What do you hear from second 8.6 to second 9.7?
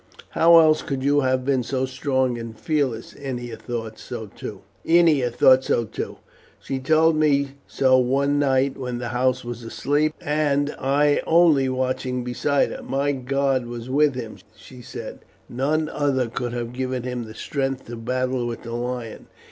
when the house was